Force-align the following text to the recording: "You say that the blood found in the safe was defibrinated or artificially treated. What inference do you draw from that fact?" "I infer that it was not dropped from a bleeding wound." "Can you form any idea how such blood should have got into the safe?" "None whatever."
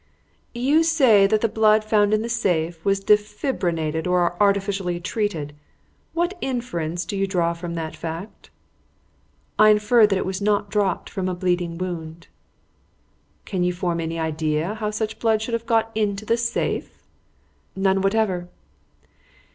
"You 0.55 0.81
say 0.81 1.27
that 1.27 1.41
the 1.41 1.47
blood 1.47 1.83
found 1.83 2.11
in 2.11 2.23
the 2.23 2.27
safe 2.27 2.83
was 2.83 3.03
defibrinated 3.03 4.07
or 4.07 4.35
artificially 4.41 4.99
treated. 4.99 5.53
What 6.13 6.35
inference 6.41 7.05
do 7.05 7.15
you 7.15 7.27
draw 7.27 7.53
from 7.53 7.75
that 7.75 7.95
fact?" 7.95 8.49
"I 9.59 9.69
infer 9.69 10.07
that 10.07 10.17
it 10.17 10.25
was 10.25 10.41
not 10.41 10.71
dropped 10.71 11.07
from 11.07 11.29
a 11.29 11.35
bleeding 11.35 11.77
wound." 11.77 12.29
"Can 13.45 13.63
you 13.63 13.73
form 13.73 13.99
any 14.01 14.17
idea 14.19 14.73
how 14.73 14.89
such 14.89 15.19
blood 15.19 15.39
should 15.39 15.53
have 15.53 15.67
got 15.67 15.91
into 15.93 16.25
the 16.25 16.35
safe?" 16.35 17.03
"None 17.75 18.01
whatever." 18.01 18.49